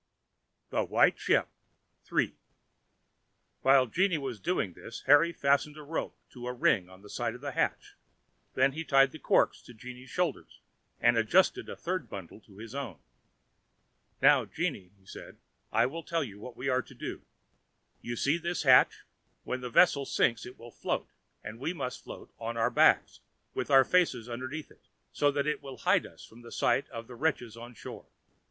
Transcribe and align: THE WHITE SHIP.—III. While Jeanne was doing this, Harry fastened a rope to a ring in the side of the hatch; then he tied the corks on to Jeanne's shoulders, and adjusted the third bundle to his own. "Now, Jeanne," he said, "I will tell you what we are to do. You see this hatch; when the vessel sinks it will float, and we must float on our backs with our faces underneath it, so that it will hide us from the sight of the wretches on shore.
THE 0.71 0.83
WHITE 0.83 1.19
SHIP.—III. 1.19 2.35
While 3.61 3.85
Jeanne 3.85 4.19
was 4.19 4.39
doing 4.39 4.73
this, 4.73 5.01
Harry 5.01 5.31
fastened 5.31 5.77
a 5.77 5.83
rope 5.83 6.17
to 6.31 6.47
a 6.47 6.53
ring 6.53 6.89
in 6.89 7.01
the 7.03 7.07
side 7.11 7.35
of 7.35 7.41
the 7.41 7.51
hatch; 7.51 7.97
then 8.55 8.71
he 8.71 8.83
tied 8.83 9.11
the 9.11 9.19
corks 9.19 9.59
on 9.61 9.65
to 9.67 9.73
Jeanne's 9.79 10.09
shoulders, 10.09 10.59
and 10.99 11.19
adjusted 11.19 11.67
the 11.67 11.75
third 11.75 12.09
bundle 12.09 12.41
to 12.41 12.57
his 12.57 12.73
own. 12.73 12.97
"Now, 14.23 14.43
Jeanne," 14.43 14.89
he 14.97 15.05
said, 15.05 15.37
"I 15.71 15.85
will 15.85 16.01
tell 16.01 16.23
you 16.23 16.39
what 16.39 16.57
we 16.57 16.67
are 16.67 16.81
to 16.81 16.95
do. 16.95 17.21
You 18.01 18.15
see 18.15 18.39
this 18.39 18.63
hatch; 18.63 19.05
when 19.43 19.61
the 19.61 19.69
vessel 19.69 20.07
sinks 20.07 20.47
it 20.47 20.57
will 20.57 20.71
float, 20.71 21.09
and 21.43 21.59
we 21.59 21.73
must 21.73 22.03
float 22.03 22.33
on 22.39 22.57
our 22.57 22.71
backs 22.71 23.19
with 23.53 23.69
our 23.69 23.83
faces 23.85 24.27
underneath 24.27 24.71
it, 24.71 24.87
so 25.13 25.29
that 25.29 25.45
it 25.45 25.61
will 25.61 25.77
hide 25.77 26.07
us 26.07 26.25
from 26.25 26.41
the 26.41 26.51
sight 26.51 26.89
of 26.89 27.05
the 27.05 27.13
wretches 27.13 27.55
on 27.55 27.75
shore. 27.75 28.07